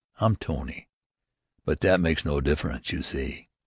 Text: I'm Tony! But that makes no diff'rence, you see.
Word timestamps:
I'm 0.17 0.35
Tony! 0.35 0.87
But 1.63 1.81
that 1.81 1.99
makes 1.99 2.25
no 2.25 2.41
diff'rence, 2.41 2.91
you 2.91 3.03
see. 3.03 3.49